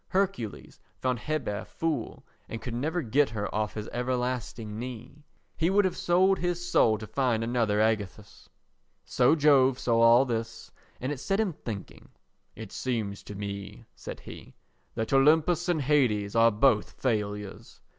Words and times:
Hercules 0.07 0.79
found 0.97 1.19
Hebe 1.19 1.61
a 1.61 1.63
fool 1.63 2.25
and 2.49 2.59
could 2.59 2.73
never 2.73 3.03
get 3.03 3.29
her 3.29 3.53
off 3.53 3.75
his 3.75 3.87
everlasting 3.89 4.79
knee. 4.79 5.27
He 5.55 5.69
would 5.69 5.85
have 5.85 5.95
sold 5.95 6.39
his 6.39 6.67
soul 6.67 6.97
to 6.97 7.05
find 7.05 7.43
another 7.43 7.77
Ægisthus. 7.77 8.47
So 9.05 9.35
Jove 9.35 9.77
saw 9.77 9.99
all 10.01 10.25
this 10.25 10.71
and 10.99 11.11
it 11.11 11.19
set 11.19 11.39
him 11.39 11.53
thinking. 11.53 12.09
"It 12.55 12.71
seems 12.71 13.21
to 13.25 13.35
me," 13.35 13.85
said 13.95 14.21
he, 14.21 14.55
"that 14.95 15.13
Olympus 15.13 15.69
and 15.69 15.83
Hades 15.83 16.35
are 16.35 16.49
both 16.49 16.93
failures." 16.93 17.79